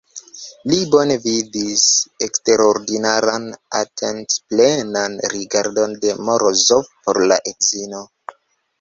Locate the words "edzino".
7.55-8.07